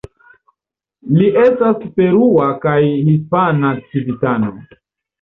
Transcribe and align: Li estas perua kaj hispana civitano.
Li 1.17 1.27
estas 1.43 1.85
perua 2.01 2.49
kaj 2.67 2.77
hispana 2.89 3.77
civitano. 3.89 4.55